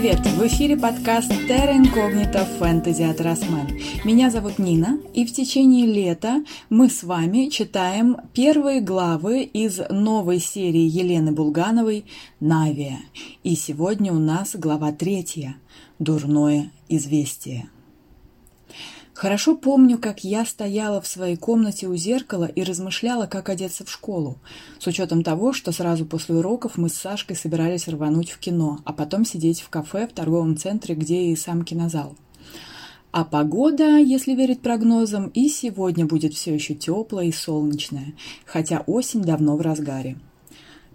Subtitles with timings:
[0.00, 0.20] привет!
[0.20, 3.68] В эфире подкаст Terra Incognita Fantasy от Росмен.
[4.02, 10.38] Меня зовут Нина, и в течение лета мы с вами читаем первые главы из новой
[10.38, 12.06] серии Елены Булгановой
[12.40, 13.00] «Навия».
[13.42, 15.56] И сегодня у нас глава третья
[15.98, 17.68] «Дурное известие».
[19.20, 23.90] Хорошо помню, как я стояла в своей комнате у зеркала и размышляла, как одеться в
[23.90, 24.38] школу,
[24.78, 28.94] с учетом того, что сразу после уроков мы с Сашкой собирались рвануть в кино, а
[28.94, 32.16] потом сидеть в кафе в торговом центре, где и сам кинозал.
[33.12, 38.14] А погода, если верить прогнозам, и сегодня будет все еще теплая и солнечная,
[38.46, 40.16] хотя осень давно в разгаре.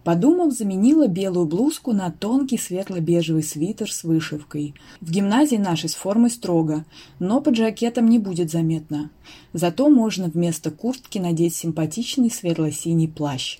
[0.05, 4.75] Подумав, заменила белую блузку на тонкий светло-бежевый свитер с вышивкой.
[5.01, 6.85] В гимназии нашей с формой строго,
[7.17, 9.09] но под жакетом не будет заметно.
[9.51, 13.57] Зато можно вместо куртки надеть симпатичный светло-синий плащ.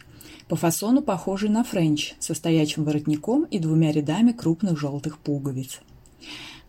[0.48, 5.80] По фасону похожий на френч, со стоячим воротником и двумя рядами крупных желтых пуговиц.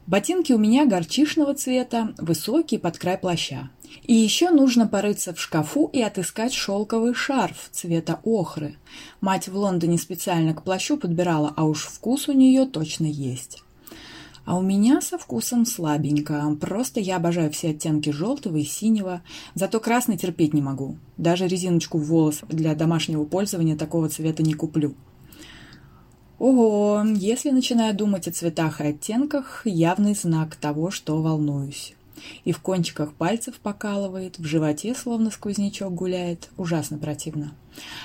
[0.07, 3.69] Ботинки у меня горчишного цвета, высокие под край плаща.
[4.03, 8.77] И еще нужно порыться в шкафу и отыскать шелковый шарф цвета охры.
[9.21, 13.63] Мать в Лондоне специально к плащу подбирала, а уж вкус у нее точно есть.
[14.47, 16.57] А у меня со вкусом слабенько.
[16.61, 19.23] Просто я обожаю все оттенки желтого и синего.
[19.55, 20.99] Зато красный терпеть не могу.
[21.17, 24.95] Даже резиночку в волос для домашнего пользования такого цвета не куплю.
[26.39, 31.95] Ого, если начинаю думать о цветах и оттенках, явный знак того, что волнуюсь.
[32.45, 36.51] И в кончиках пальцев покалывает, в животе словно сквознячок гуляет.
[36.57, 37.55] Ужасно противно.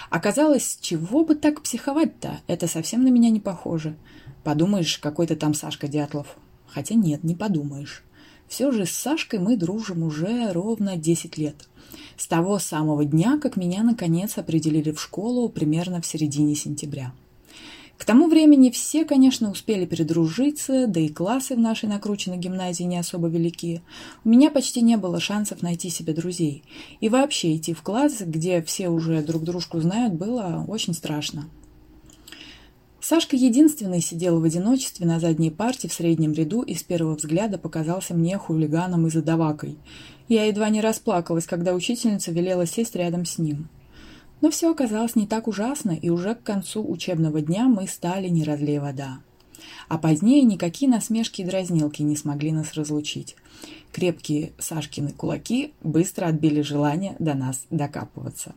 [0.09, 2.41] Оказалось, чего бы так психовать-то?
[2.47, 3.95] Это совсем на меня не похоже.
[4.43, 6.35] Подумаешь, какой-то там Сашка Дятлов.
[6.67, 8.03] Хотя нет, не подумаешь.
[8.47, 11.67] Все же с Сашкой мы дружим уже ровно 10 лет.
[12.17, 17.13] С того самого дня, как меня наконец определили в школу примерно в середине сентября.
[18.01, 22.97] К тому времени все, конечно, успели передружиться, да и классы в нашей накрученной гимназии не
[22.97, 23.83] особо велики.
[24.25, 26.63] У меня почти не было шансов найти себе друзей.
[26.99, 31.45] И вообще идти в класс, где все уже друг дружку знают, было очень страшно.
[32.99, 37.59] Сашка единственный сидел в одиночестве на задней парте в среднем ряду и с первого взгляда
[37.59, 39.77] показался мне хулиганом и задавакой.
[40.27, 43.69] Я едва не расплакалась, когда учительница велела сесть рядом с ним.
[44.41, 48.43] Но все оказалось не так ужасно, и уже к концу учебного дня мы стали не
[48.43, 49.19] разлей вода.
[49.87, 53.35] А позднее никакие насмешки и дразнилки не смогли нас разлучить.
[53.91, 58.55] Крепкие Сашкины кулаки быстро отбили желание до нас докапываться.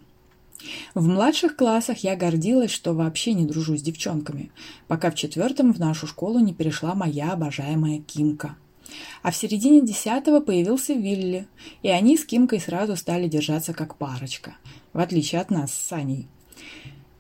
[0.95, 4.51] В младших классах я гордилась, что вообще не дружу с девчонками,
[4.89, 8.57] пока в четвертом в нашу школу не перешла моя обожаемая Кимка.
[9.23, 11.47] А в середине десятого появился Вилли,
[11.83, 14.57] и они с Кимкой сразу стали держаться как парочка–
[14.95, 16.27] в отличие от нас с Саней.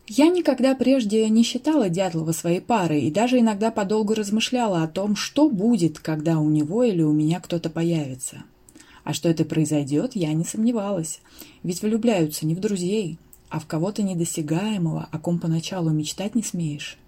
[0.06, 5.16] Я никогда прежде не считала Дятлова своей парой и даже иногда подолгу размышляла о том,
[5.16, 8.44] что будет, когда у него или у меня кто-то появится.
[9.02, 11.20] А что это произойдет, я не сомневалась.
[11.62, 13.18] Ведь влюбляются не в друзей,
[13.48, 16.98] а в кого-то недосягаемого, о ком поначалу мечтать не смеешь.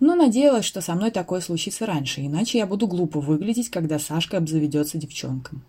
[0.00, 4.38] Но надеялась, что со мной такое случится раньше, иначе я буду глупо выглядеть, когда Сашка
[4.38, 5.62] обзаведется девчонком.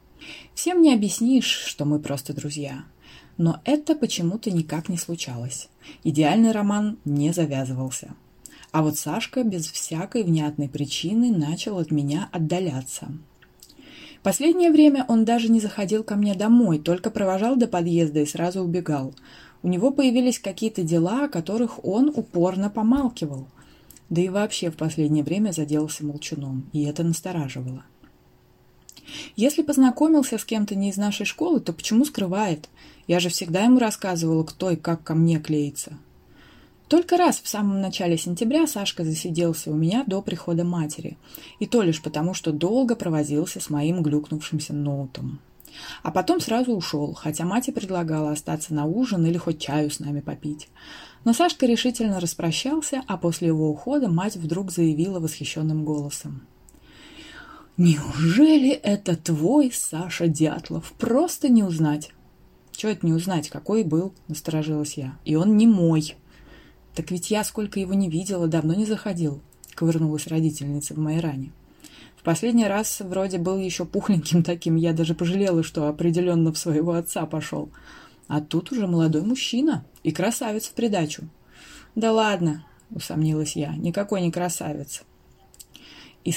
[0.53, 2.85] Всем не объяснишь, что мы просто друзья.
[3.37, 5.69] Но это почему-то никак не случалось.
[6.03, 8.13] Идеальный роман не завязывался.
[8.71, 13.07] А вот Сашка без всякой внятной причины начал от меня отдаляться.
[14.23, 18.61] Последнее время он даже не заходил ко мне домой, только провожал до подъезда и сразу
[18.61, 19.13] убегал.
[19.61, 23.47] У него появились какие-то дела, о которых он упорно помалкивал.
[24.09, 27.83] Да и вообще в последнее время заделался молчуном, и это настораживало.
[29.35, 32.69] Если познакомился с кем-то не из нашей школы, то почему скрывает?
[33.07, 35.97] Я же всегда ему рассказывала, кто и как ко мне клеится.
[36.87, 41.17] Только раз в самом начале сентября Сашка засиделся у меня до прихода матери.
[41.59, 45.39] И то лишь потому, что долго провозился с моим глюкнувшимся ноутом.
[46.03, 49.99] А потом сразу ушел, хотя мать и предлагала остаться на ужин или хоть чаю с
[49.99, 50.69] нами попить.
[51.23, 56.43] Но Сашка решительно распрощался, а после его ухода мать вдруг заявила восхищенным голосом.
[57.77, 60.93] «Неужели это твой Саша Дятлов?
[60.97, 62.11] Просто не узнать!»
[62.71, 65.17] «Чего это не узнать, какой был?»– насторожилась я.
[65.25, 66.15] «И он не мой!»
[66.93, 69.41] «Так ведь я, сколько его не видела, давно не заходил»,–
[69.75, 71.51] ковырнулась родительница в моей ране.
[72.25, 77.25] Последний раз вроде был еще пухленьким таким, я даже пожалела, что определенно в своего отца
[77.25, 77.69] пошел.
[78.27, 81.29] А тут уже молодой мужчина и красавец в придачу.
[81.93, 85.03] «Да ладно»,– усомнилась я,– «никакой не красавец
[86.25, 86.33] и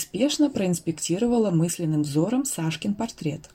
[0.51, 3.49] проинспектировала мысленным взором Сашкин портрет.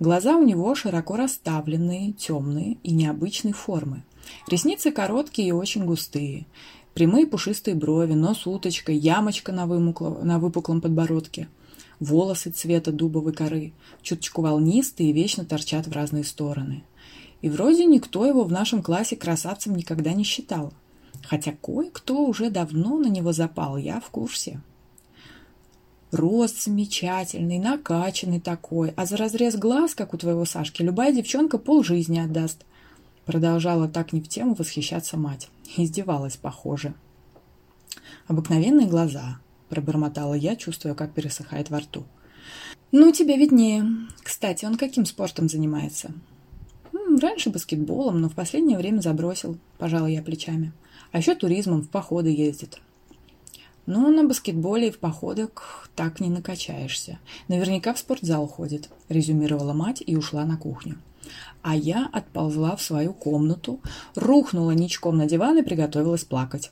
[0.00, 4.02] Глаза у него широко расставленные, темные и необычной формы.
[4.48, 6.46] Ресницы короткие и очень густые.
[6.94, 11.48] Прямые пушистые брови, нос уточкой, ямочка на, вымукло, на выпуклом подбородке.
[12.00, 16.84] Волосы цвета дубовой коры, чуточку волнистые и вечно торчат в разные стороны.
[17.42, 20.72] И вроде никто его в нашем классе красавцем никогда не считал.
[21.22, 24.60] Хотя кое-кто уже давно на него запал, я в курсе.
[26.10, 32.18] Рост замечательный, накачанный такой, а за разрез глаз, как у твоего Сашки, любая девчонка полжизни
[32.18, 32.64] отдаст.
[33.24, 35.48] Продолжала так не в тему восхищаться мать.
[35.76, 36.94] Издевалась, похоже.
[38.26, 39.38] Обыкновенные глаза,
[39.68, 42.04] пробормотала я, чувствуя, как пересыхает во рту.
[42.92, 43.84] Ну, тебе виднее.
[44.22, 46.12] Кстати, он каким спортом занимается?
[47.20, 50.72] Раньше баскетболом, но в последнее время забросил, пожала я плечами.
[51.10, 52.80] А еще туризмом в походы ездит.
[53.86, 57.18] Но на баскетболе и в походах так не накачаешься.
[57.48, 60.96] Наверняка в спортзал ходит, резюмировала мать и ушла на кухню.
[61.62, 63.80] А я отползла в свою комнату,
[64.14, 66.70] рухнула ничком на диван и приготовилась плакать.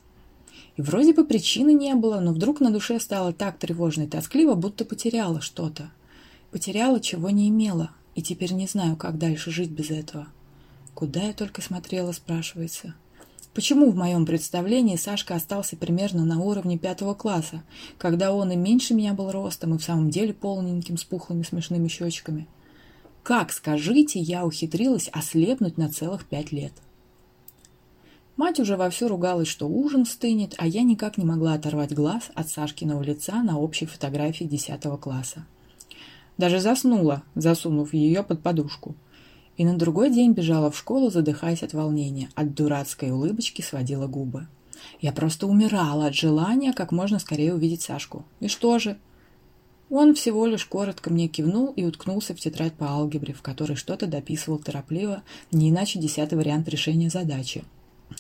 [0.83, 4.85] Вроде бы причины не было, но вдруг на душе стало так тревожно и тоскливо, будто
[4.85, 5.93] потеряла что-то.
[6.51, 10.27] Потеряла, чего не имела, и теперь не знаю, как дальше жить без этого.
[10.93, 12.97] Куда я только смотрела, спрашивается.
[13.55, 17.63] Почему в моем представлении Сашка остался примерно на уровне пятого класса,
[17.97, 21.87] когда он и меньше меня был ростом, и в самом деле полненьким, с пухлыми смешными
[21.87, 22.49] щечками?
[23.23, 26.73] Как, скажите, я ухитрилась ослепнуть на целых пять лет?
[28.37, 32.49] Мать уже вовсю ругалась, что ужин стынет, а я никак не могла оторвать глаз от
[32.49, 35.45] Сашкиного лица на общей фотографии десятого класса.
[36.39, 38.95] Даже заснула, засунув ее под подушку–
[39.57, 42.31] и на другой день бежала в школу, задыхаясь от волнения.
[42.35, 44.47] От дурацкой улыбочки сводила губы.
[45.01, 48.25] Я просто умирала от желания как можно скорее увидеть Сашку.
[48.41, 48.99] И что же?
[49.91, 54.07] Он всего лишь коротко мне кивнул и уткнулся в тетрадь по алгебре, в которой что-то
[54.07, 57.63] дописывал торопливо, не иначе десятый вариант решения задачи.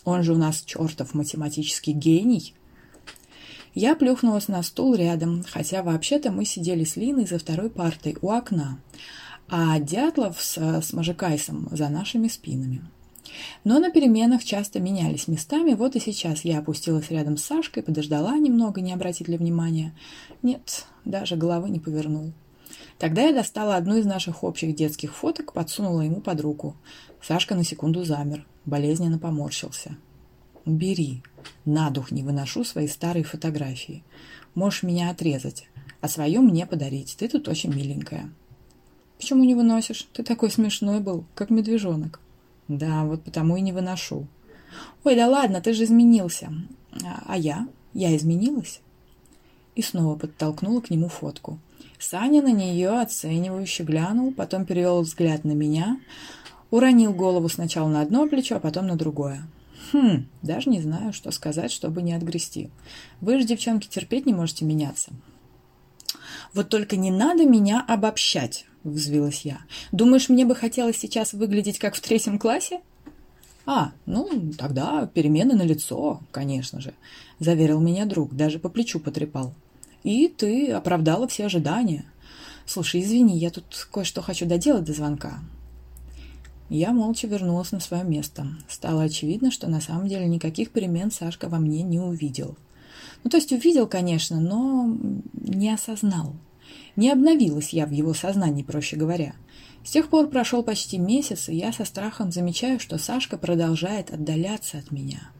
[0.04, 2.54] Он же у нас чертов математический гений.
[3.74, 8.30] Я плюхнулась на стул рядом, хотя вообще-то мы сидели с Линой за второй партой у
[8.30, 8.78] окна,
[9.48, 12.82] а Дятлов с, с Мажикайсом за нашими спинами.
[13.64, 18.36] Но на переменах часто менялись местами, вот и сейчас я опустилась рядом с Сашкой, подождала
[18.36, 19.94] немного, не обратить ли внимания.
[20.42, 22.32] Нет, даже головы не повернул.
[22.98, 26.76] Тогда я достала одну из наших общих детских фоток, подсунула ему под руку.
[27.20, 29.96] Сашка на секунду замер, болезненно поморщился.
[30.64, 31.22] «Бери.
[31.64, 34.04] На дух не выношу свои старые фотографии.
[34.54, 35.68] Можешь меня отрезать,
[36.00, 37.16] а свое мне подарить.
[37.18, 38.30] Ты тут очень миленькая».
[39.22, 40.08] Почему не выносишь?
[40.12, 42.18] Ты такой смешной был, как медвежонок.
[42.66, 44.26] Да, вот потому и не выношу.
[45.04, 46.52] Ой, да ладно, ты же изменился.
[47.04, 47.68] А, а я?
[47.94, 48.80] Я изменилась?
[49.76, 51.60] И снова подтолкнула к нему фотку.
[52.00, 56.00] Саня на нее оценивающе глянул, потом перевел взгляд на меня,
[56.72, 59.46] уронил голову сначала на одно плечо, а потом на другое.
[59.92, 62.70] Хм, даже не знаю, что сказать, чтобы не отгрести.
[63.20, 65.12] Вы же, девчонки, терпеть не можете меняться.
[66.52, 69.60] Вот только не надо меня обобщать.— взвилась я.
[69.92, 72.80] «Думаешь, мне бы хотелось сейчас выглядеть как в третьем классе?»
[73.64, 76.92] «А, ну, тогда перемены на лицо, конечно же»,—
[77.38, 79.54] заверил меня друг, даже по плечу потрепал.
[80.02, 82.04] «И ты оправдала все ожидания.
[82.66, 85.38] Слушай, извини, я тут кое-что хочу доделать до звонка».
[86.74, 88.46] Я молча вернулась на свое место.
[88.66, 92.56] Стало очевидно, что на самом деле никаких перемен Сашка во мне не увидел.
[93.22, 94.96] Ну, то есть увидел, конечно, но
[95.34, 96.34] не осознал.
[96.96, 99.34] Не обновилась я в его сознании, проще говоря.
[99.84, 104.78] С тех пор прошел почти месяц, и я со страхом замечаю, что Сашка продолжает отдаляться
[104.78, 105.30] от меня.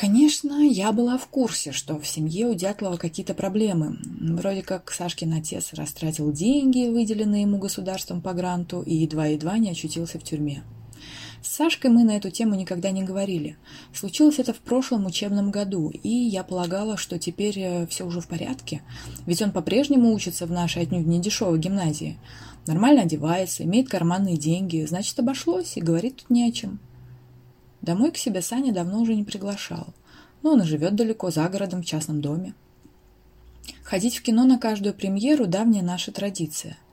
[0.00, 3.98] Конечно, я была в курсе, что в семье у Дятлова какие-то проблемы.
[4.18, 10.18] Вроде как Сашкин отец растратил деньги, выделенные ему государством по гранту, и едва-едва не очутился
[10.18, 10.62] в тюрьме.
[11.42, 13.58] С Сашкой мы на эту тему никогда не говорили.
[13.92, 18.26] Случилось это в прошлом учебном году, и я полагала, что теперь э, все уже в
[18.26, 18.80] порядке.
[19.26, 22.18] Ведь он по-прежнему учится в нашей отнюдь не дешевой гимназии.
[22.66, 26.80] Нормально одевается, имеет карманные деньги, значит, обошлось, и говорит тут не о чем.
[27.82, 29.88] Домой к себе Саня давно уже не приглашал.
[30.42, 32.54] Но он и живет далеко, за городом, в частном доме.
[33.82, 36.76] Ходить в кино на каждую премьеру– давняя наша традиция–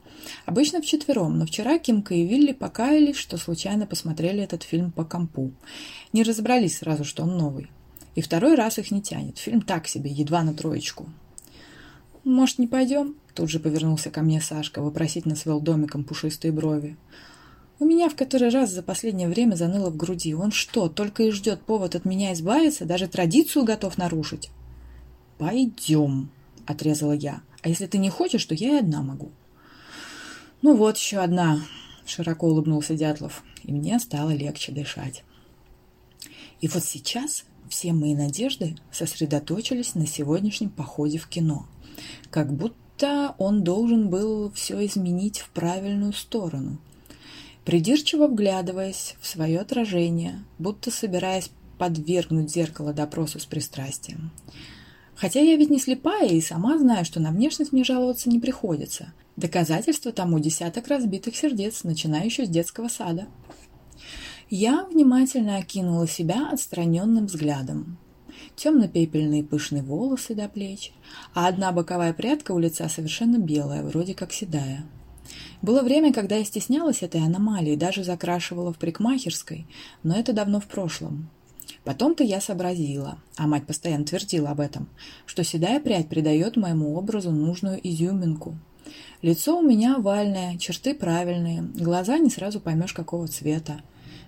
[0.46, 5.51] Обычно вчетвером, но вчера Кимка и Вилли покаялись, что случайно посмотрели этот фильм по компу.
[6.13, 7.70] Не разобрались сразу, что он новый.
[8.15, 9.38] И второй раз их не тянет.
[9.38, 11.08] Фильм так себе, едва на троечку.
[12.24, 16.98] «Может, не пойдем?» Тут же повернулся ко мне Сашка, вопросительно свел домиком пушистые брови.
[17.80, 20.34] У меня в который раз за последнее время заныло в груди.
[20.34, 24.50] Он что, только и ждет повод от меня избавиться, даже традицию готов нарушить?
[25.38, 26.32] «Пойдем»,—
[26.66, 27.42] отрезала я.
[27.62, 29.32] «А если ты не хочешь, то я и одна могу».
[30.64, 31.62] «Ну вот еще одна»,—
[32.08, 35.24] широко улыбнулся Дятлов, и мне стало легче дышать.
[36.62, 41.68] И вот сейчас все мои надежды сосредоточились на сегодняшнем походе в кино.
[42.32, 46.80] Как будто он должен был все изменить в правильную сторону.
[47.68, 54.32] Придирчиво вглядываясь в свое отражение, будто собираясь подвергнуть зеркало допросу с пристрастием.
[55.16, 59.12] Хотя я ведь не слепая и сама знаю, что на внешность мне жаловаться не приходится.
[59.36, 63.28] Доказательство тому десяток разбитых сердец, начиная еще с детского сада.
[64.50, 67.98] Я внимательно окинула себя отстраненным взглядом.
[68.56, 70.94] Темно-пепельные пышные волосы до плеч,
[71.34, 74.86] а одна боковая прядка у лица совершенно белая, вроде как седая.
[75.62, 79.66] Было время, когда я стеснялась этой аномалии, даже закрашивала в парикмахерской,
[80.04, 81.30] но это давно в прошлом.
[81.84, 84.90] Потом-то я сообразила, а мать постоянно твердила об этом,
[85.26, 88.58] что седая прядь придает моему образу нужную изюминку.
[89.22, 93.82] Лицо у меня овальное, черты правильные, глаза не сразу поймешь, какого цвета.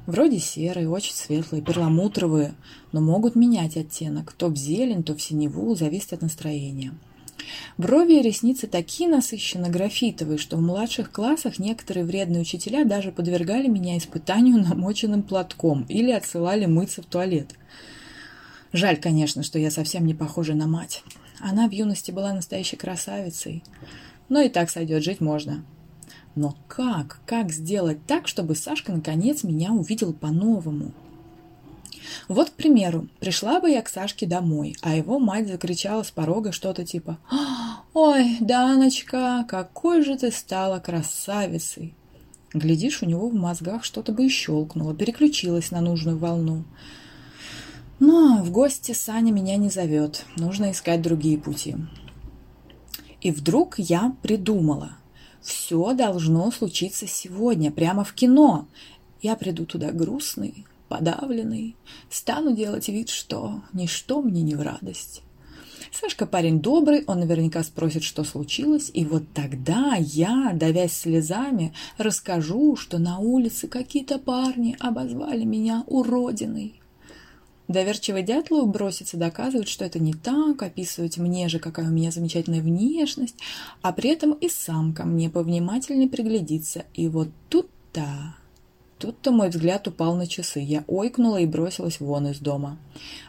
[0.06, 2.56] Вроде серые, очень светлые, перламутровые,
[2.92, 6.94] но могут менять оттенок, то в зелень, то в синеву, зависит от настроения.
[7.78, 13.68] Брови и ресницы такие насыщенно графитовые, что в младших классах некоторые вредные учителя даже подвергали
[13.68, 17.56] меня испытанию намоченным платком или отсылали мыться в туалет.
[18.74, 21.04] Жаль, конечно, что я совсем не похожа на мать.
[21.40, 23.64] Она в юности была настоящей красавицей.
[24.28, 25.64] Но и так сойдет, жить можно.
[26.36, 27.20] Но как?
[27.26, 30.94] Как сделать так, чтобы Сашка наконец меня увидел по-новому?
[32.28, 36.52] Вот, к примеру, пришла бы я к Сашке домой, а его мать закричала с порога
[36.52, 37.18] что-то типа
[37.94, 41.94] «Ой, Даночка, какой же ты стала красавицей!»
[42.54, 46.64] Глядишь, у него в мозгах что-то бы и щелкнуло, переключилось на нужную волну.
[48.00, 51.76] Но в гости Саня меня не зовет, нужно искать другие пути.
[53.22, 54.94] И вдруг я придумала.
[55.42, 58.68] Все должно случиться сегодня, прямо в кино.
[59.22, 61.78] Я приду туда грустный, подавленный,
[62.10, 65.22] стану делать вид, что ничто мне не в радость.
[65.92, 72.76] Сашка парень добрый, он наверняка спросит, что случилось, и вот тогда я, давясь слезами, расскажу,
[72.76, 76.80] что на улице какие-то парни обозвали меня уродиной.
[77.68, 82.62] Доверчивый Дятлов бросится доказывать, что это не так, описывать мне же, какая у меня замечательная
[82.62, 83.36] внешность,
[83.84, 86.86] а при этом и сам ко мне повнимательнее приглядится.
[86.96, 88.36] И вот тут-то
[89.00, 90.60] Тут-то мой взгляд упал на часы.
[90.60, 92.78] Я ойкнула и бросилась вон из дома.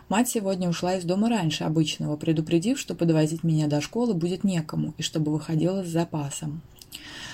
[0.09, 4.95] Мать сегодня ушла из дома раньше обычного, предупредив, что подвозить меня до школы будет некому,
[4.99, 6.61] и чтобы выходила с запасом.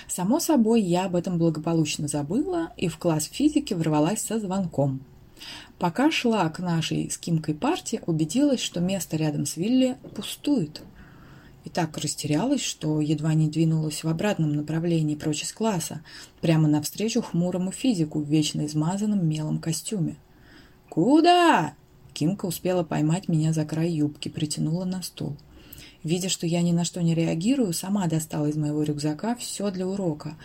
[0.06, 5.00] Само собой, я об этом благополучно забыла и в класс физики ворвалась со звонком.
[5.78, 10.82] Пока шла к нашей с Кимкой партии, убедилась, что место рядом с Вилли пустует
[11.66, 16.00] и так растерялась, что едва не двинулась в обратном направлении прочь из класса,
[16.40, 20.16] прямо навстречу хмурому физику в вечно измазанном мелом костюме.
[20.88, 21.74] «Куда?»
[22.14, 25.36] Кимка успела поймать меня за край юбки, притянула на стул.
[26.04, 29.88] Видя, что я ни на что не реагирую, сама достала из моего рюкзака все для
[29.88, 30.36] урока.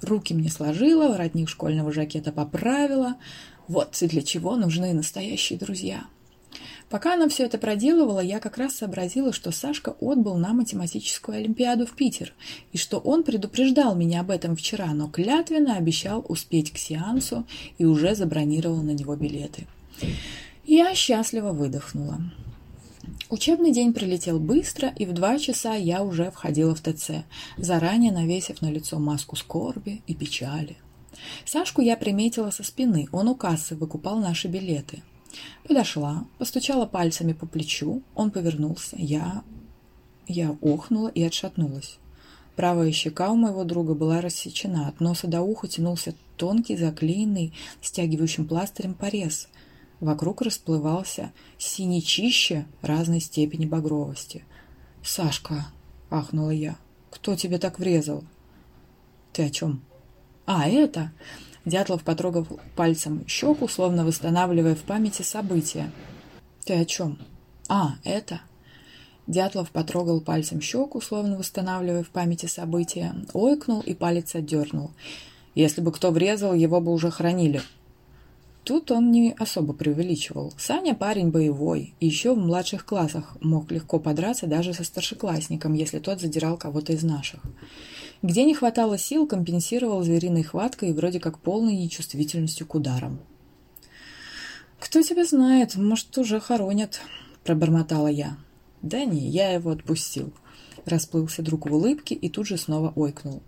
[0.00, 3.16] Руки мне сложила, воротник школьного жакета поправила.
[3.66, 6.04] Вот для чего нужны настоящие друзья.
[6.90, 11.86] Пока она все это проделывала, я как раз сообразила, что Сашка отбыл на математическую олимпиаду
[11.86, 12.32] в Питер,
[12.72, 17.44] и что он предупреждал меня об этом вчера, но клятвенно обещал успеть к сеансу
[17.76, 19.66] и уже забронировал на него билеты.
[20.64, 22.20] Я счастливо выдохнула.
[23.28, 27.24] Учебный день пролетел быстро, и в два часа я уже входила в ТЦ,
[27.58, 30.76] заранее навесив на лицо маску скорби и печали.
[31.44, 35.02] Сашку я приметила со спины, он у кассы выкупал наши билеты.
[35.66, 38.96] Подошла, постучала пальцами по плечу, он повернулся.
[38.98, 39.42] Я...
[40.26, 41.98] Я охнула и отшатнулась.
[42.54, 48.46] Правая щека у моего друга была рассечена, от носа до уха тянулся тонкий, заклеенный, стягивающим
[48.46, 49.48] пластырем порез.
[50.00, 54.44] Вокруг расплывался синячище разной степени багровости.
[55.02, 55.68] «Сашка!»—
[56.10, 56.76] ахнула я.
[57.10, 58.24] «Кто тебе так врезал?»
[59.32, 59.82] «Ты о чем?»
[60.46, 61.12] «А, это!»
[61.68, 65.90] Дятлов потрогал пальцем щеку, словно восстанавливая в памяти события.
[66.64, 67.18] «Ты о чем?»
[67.68, 68.40] «А, это...»
[69.26, 74.90] Дятлов потрогал пальцем щеку, словно восстанавливая в памяти события, ойкнул и палец отдернул.
[75.54, 77.60] «Если бы кто врезал, его бы уже хранили».
[78.64, 80.52] Тут он не особо преувеличивал.
[80.58, 85.98] Саня парень боевой, и еще в младших классах мог легко подраться даже со старшеклассником, если
[85.98, 87.40] тот задирал кого-то из наших.
[88.22, 93.20] Где не хватало сил, компенсировал звериной хваткой и вроде как полной нечувствительностью к ударам.
[94.80, 97.00] «Кто тебя знает, может, уже хоронят»,—
[97.44, 98.36] пробормотала я.
[98.82, 100.32] «Да не, я его отпустил».
[100.84, 103.42] Расплылся друг в улыбке и тут же снова ойкнул.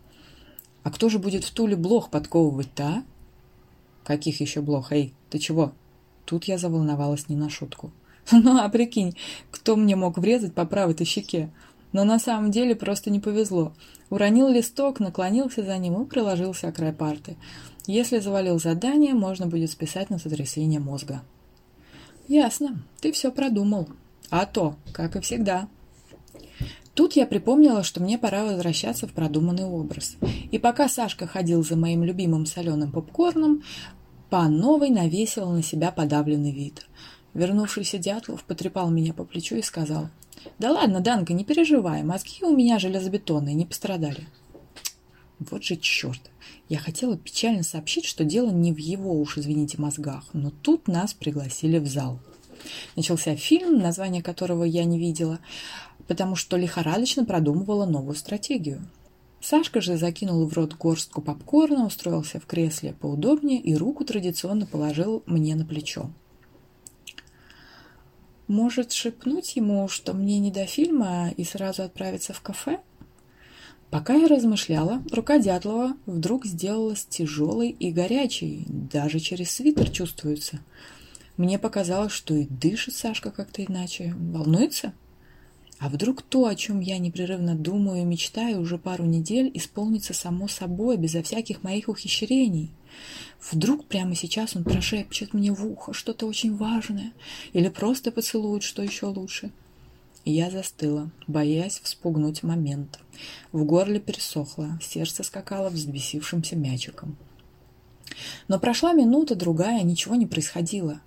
[0.83, 3.05] «А кто же будет в Туле блох подковывать-то, а?»
[4.05, 5.73] «Каких еще блох, эй, ты чего?»
[6.31, 7.91] Тут я заволновалась не на шутку.
[8.31, 9.17] Ну, а прикинь,
[9.51, 11.51] кто мне мог врезать по правой-то щеке?
[11.93, 13.73] Но на самом деле просто не повезло.
[14.11, 17.37] Уронил листок, наклонился за ним и приложился о край парты.
[17.87, 21.23] Если завалил задание, можно будет списать на сотрясение мозга.
[22.29, 23.89] Ясно, ты все продумал.
[24.31, 25.69] А то, как и всегда.
[26.95, 30.17] Тут я припомнила, что мне пора возвращаться в продуманный образ.
[30.51, 33.63] И пока Сашка ходил за моим любимым соленым попкорном,
[34.29, 36.87] по новой навесила на себя подавленный вид.
[37.35, 40.09] Вернувшийся Дятлов потрепал меня по плечу и сказал,
[40.59, 44.27] «Да ладно, Данка, не переживай, мозги у меня железобетонные, не пострадали».
[45.39, 46.21] Вот же черт!
[46.69, 51.15] Я хотела печально сообщить, что дело не в его уж, извините, мозгах, но тут нас
[51.15, 52.21] пригласили в зал.
[52.95, 55.39] Начался фильм, название которого я не видела,
[56.07, 58.87] потому что лихорадочно продумывала новую стратегию.
[59.41, 65.23] Сашка же закинул в рот горстку попкорна, устроился в кресле поудобнее и руку традиционно положил
[65.25, 66.11] мне на плечо.
[68.51, 72.81] Может, шепнуть ему, что мне не до фильма и сразу отправиться в кафе?
[73.91, 80.59] Пока я размышляла, рука Дятлова вдруг сделалась тяжелой и горячей, даже через свитер чувствуется.
[81.37, 84.17] Мне показалось, что и дышит Сашка как-то иначе.
[84.19, 84.95] Волнуется?
[85.79, 90.49] А вдруг то, о чем я непрерывно думаю и мечтаю уже пару недель, исполнится само
[90.49, 92.73] собой, безо всяких моих ухищрений?
[93.51, 97.13] Вдруг прямо сейчас он прошепчет мне в ухо что-то очень важное
[97.53, 99.51] или просто поцелует, что еще лучше?
[100.25, 102.99] Я застыла, боясь вспугнуть момент.
[103.53, 107.17] В горле пересохло, сердце скакало взбесившимся мячиком.
[108.49, 111.01] Но прошла минута, другая, ничего не происходило.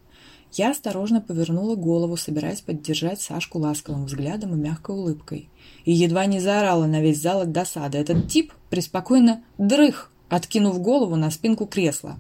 [0.54, 5.50] Я осторожно повернула голову, собираясь поддержать Сашку ласковым взглядом и мягкой улыбкой.
[5.84, 7.98] И едва не заорала на весь зал от досады.
[7.98, 12.18] Этот тип преспокойно дрых, откинув голову на спинку кресла.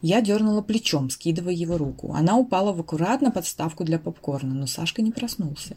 [0.00, 2.12] Я дернула плечом, скидывая его руку.
[2.14, 5.76] Она упала в аккуратно подставку для попкорна, но Сашка не проснулся.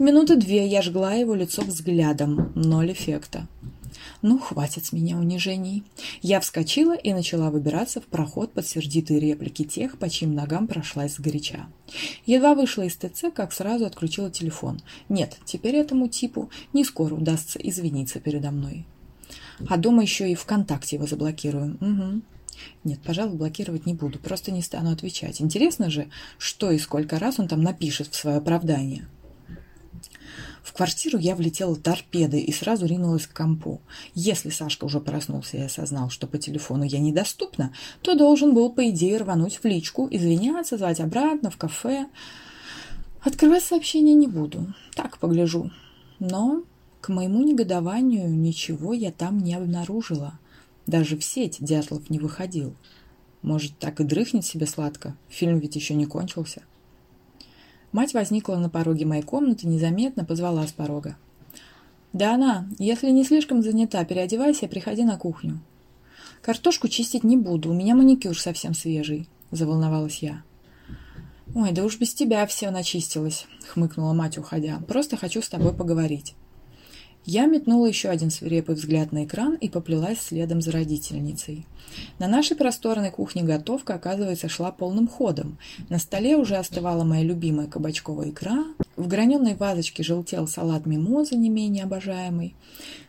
[0.00, 3.46] Минуты две я жгла его лицо взглядом, ноль эффекта.
[4.22, 5.84] Ну, хватит с меня унижений.
[6.22, 11.14] Я вскочила и начала выбираться в проход под сердитые реплики тех, по чьим ногам прошлась
[11.14, 11.66] сгоряча.
[12.24, 14.80] Едва вышла из ТЦ, как сразу отключила телефон.
[15.08, 18.84] Нет, теперь этому типу не скоро удастся извиниться передо мной.
[19.68, 21.76] А дома еще и ВКонтакте его заблокирую.
[21.80, 22.22] Угу.
[22.84, 25.40] Нет, пожалуй, блокировать не буду, просто не стану отвечать.
[25.40, 29.06] Интересно же, что и сколько раз он там напишет в свое оправдание.
[30.62, 33.80] В квартиру я влетела торпедой и сразу ринулась к компу.
[34.14, 38.90] Если Сашка уже проснулся и осознал, что по телефону я недоступна, то должен был, по
[38.90, 42.08] идее, рвануть в личку, извиняться, звать обратно, в кафе.
[43.22, 44.74] Открывать сообщение не буду.
[44.94, 45.70] Так, погляжу.
[46.18, 46.64] Но,
[47.06, 50.38] к моему негодованию, ничего я там не обнаружила.
[50.86, 52.74] Даже в сеть Дятлов не выходил.
[53.42, 55.16] Может, так и дрыхнет себе сладко?
[55.28, 56.62] Фильм ведь еще не кончился.—
[57.96, 61.16] Мать возникла на пороге моей комнаты, незаметно позвала с порога.
[62.12, 65.60] «Да она, если не слишком занята, переодевайся и приходи на кухню».
[66.42, 70.42] «Картошку чистить не буду, у меня маникюр совсем свежий»,— заволновалась я.
[71.54, 74.78] «Ой, да уж без тебя все начистилось»,— хмыкнула мать, уходя.
[74.86, 76.34] «Просто хочу с тобой поговорить».
[77.26, 81.66] Я метнула еще один свирепый взгляд на экран и поплелась следом за родительницей.
[82.20, 85.58] На нашей просторной кухне готовка, оказывается, шла полным ходом.
[85.88, 91.50] На столе уже остывала моя любимая кабачковая икра, в граненой вазочке желтел салат мимоза, не
[91.50, 92.54] менее обожаемый.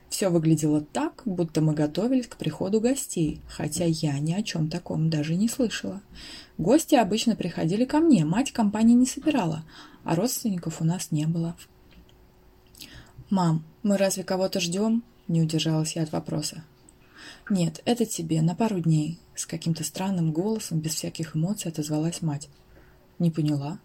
[0.10, 5.12] Все выглядело так, будто мы готовились к приходу гостей, хотя я ни о чем таком
[5.12, 6.02] даже не слышала.
[6.58, 9.64] Гости обычно приходили ко мне, мать компании не собирала,
[10.04, 11.56] а родственников у нас не было.
[13.30, 16.64] «Мам, мы разве кого-то ждем?»– не удержалась я от вопроса.
[17.50, 22.48] «Нет, это тебе, на пару дней»,– с каким-то странным голосом, без всяких эмоций отозвалась мать.
[23.20, 23.80] «Не поняла».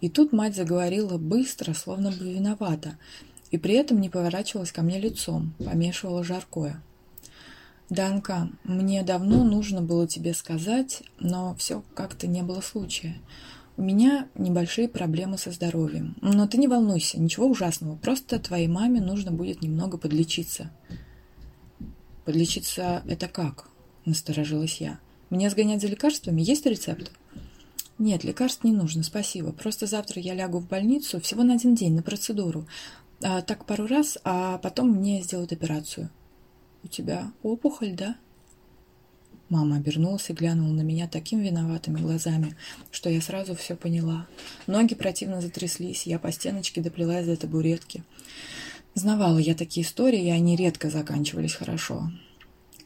[0.00, 2.98] И тут мать заговорила быстро, словно бы виновата,
[3.50, 6.80] и при этом не поворачивалась ко мне лицом, помешивала жаркое.
[7.88, 13.16] «Данка, мне давно нужно было тебе сказать, но все как-то не было случая.
[13.76, 16.16] У меня небольшие проблемы со здоровьем.
[16.22, 17.96] Но ты не волнуйся, ничего ужасного.
[17.96, 20.70] Просто твоей маме нужно будет немного подлечиться.
[22.24, 23.68] Подлечиться это как?
[24.06, 24.98] Насторожилась я.
[25.28, 26.40] Меня сгонять за лекарствами?
[26.40, 27.12] Есть рецепт?
[27.98, 29.52] Нет, лекарств не нужно, спасибо.
[29.52, 32.66] Просто завтра я лягу в больницу всего на один день на процедуру.
[33.22, 36.10] А, так пару раз, а потом мне сделают операцию.
[36.82, 38.16] У тебя опухоль, да?
[39.48, 42.56] Мама обернулась и глянула на меня такими виноватыми глазами,
[42.90, 44.26] что я сразу все поняла.
[44.66, 48.02] Ноги противно затряслись, я по стеночке доплелась до табуретки.
[48.94, 52.10] Знавала я такие истории, и они редко заканчивались хорошо.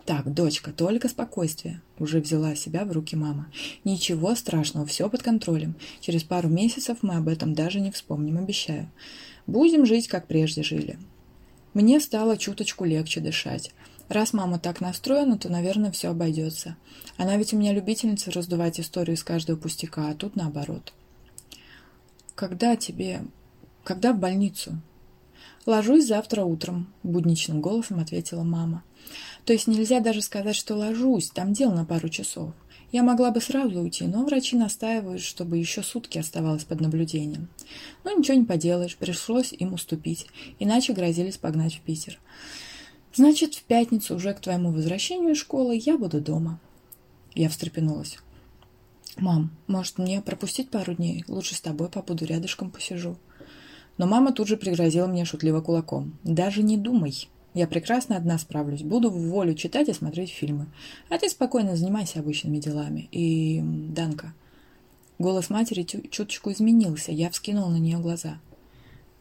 [0.04, 1.80] Так, дочка, только спокойствие.
[1.98, 3.50] Уже взяла себя в руки мама.
[3.84, 5.76] Ничего страшного, все под контролем.
[6.00, 8.90] Через пару месяцев мы об этом даже не вспомним, обещаю.
[9.46, 10.98] Будем жить, как прежде жили.
[11.74, 13.72] Мне стало чуточку легче дышать.
[14.10, 16.76] Раз мама так настроена, то, наверное, все обойдется.
[17.16, 20.92] Она ведь у меня любительница раздувать историю из каждого пустяка, а тут наоборот.
[22.34, 23.22] Когда тебе...
[23.84, 24.80] Когда в больницу?
[25.64, 28.82] Ложусь завтра утром, будничным голосом ответила мама.
[29.44, 32.52] То есть нельзя даже сказать, что ложусь, там дел на пару часов.
[32.90, 37.48] Я могла бы сразу уйти, но врачи настаивают, чтобы еще сутки оставалось под наблюдением.
[38.02, 40.26] Но ничего не поделаешь, пришлось им уступить,
[40.58, 42.18] иначе грозились погнать в Питер.
[43.14, 46.60] Значит, в пятницу уже к твоему возвращению из школы я буду дома.
[47.34, 48.18] Я встрепенулась.
[49.16, 51.24] «Мам, может, мне пропустить пару дней?
[51.28, 53.16] Лучше с тобой побуду, рядышком посижу».
[53.98, 56.16] Но мама тут же пригрозила мне шутливо кулаком.
[56.24, 57.28] «Даже не думай.
[57.52, 58.82] Я прекрасно одна справлюсь.
[58.82, 60.66] Буду в волю читать и смотреть фильмы.
[61.08, 63.08] А ты спокойно занимайся обычными делами.
[63.12, 64.32] И, Данка...»
[65.18, 67.12] Голос матери чуточку изменился.
[67.12, 68.38] Я вскинула на нее глаза.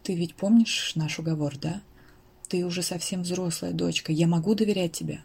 [0.03, 1.81] «Ты ведь помнишь наш уговор, да?
[2.49, 4.11] Ты уже совсем взрослая дочка.
[4.11, 5.21] Я могу доверять тебе?»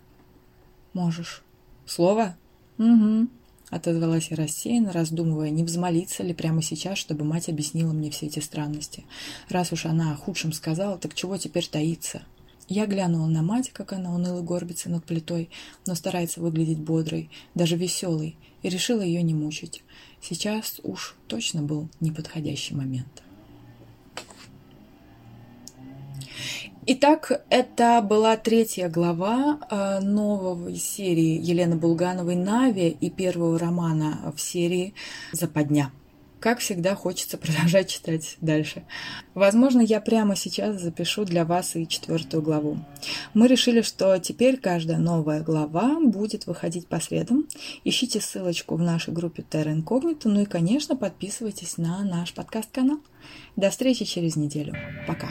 [0.93, 1.43] «Можешь».
[1.87, 2.37] «Слово?»
[2.79, 3.29] «Угу»,—
[3.71, 8.39] отозвалась я рассеянно, раздумывая, не взмолиться ли прямо сейчас, чтобы мать объяснила мне все эти
[8.39, 9.05] странности.
[9.49, 12.23] Раз уж она о худшем сказала, так чего теперь таиться?
[12.69, 15.51] Я глянула на мать, как она уныло горбится над плитой,
[15.87, 19.83] но старается выглядеть бодрой, даже веселой, и решила ее не мучить.
[20.23, 23.24] Сейчас уж точно был неподходящий момент.
[26.87, 34.39] Итак, это была третья глава э, новой серии Елены Булгановой «Нави» и первого романа в
[34.39, 34.93] серии
[35.33, 35.91] «Западня».
[36.41, 38.85] Как всегда, хочется продолжать читать дальше.
[39.33, 42.77] Возможно, я прямо сейчас запишу для вас и четвертую главу.
[43.33, 47.47] Мы решили, что теперь каждая новая глава будет выходить по средам.
[47.85, 52.99] Ищите ссылочку в нашей группе Terra Incognito, ну и, конечно, подписывайтесь на наш подкаст-канал.
[53.57, 54.75] До встречи через неделю.
[55.07, 55.29] Пока!